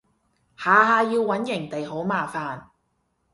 [0.57, 2.63] 下下要搵營地好麻煩